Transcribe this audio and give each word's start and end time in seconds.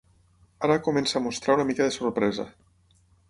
Ara 0.67 0.77
comença 0.87 1.19
a 1.19 1.21
mostrar 1.25 1.57
una 1.59 1.67
mica 1.71 1.87
de 1.89 1.97
sorpresa. 1.99 2.47